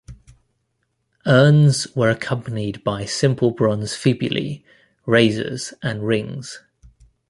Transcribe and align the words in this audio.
Urns 1.27 1.95
were 1.95 2.09
accompanied 2.09 2.83
by 2.83 3.05
simple 3.05 3.51
bronze 3.51 3.93
fibulae, 3.93 4.63
razors 5.05 5.75
and 5.83 6.01
rings. 6.07 6.63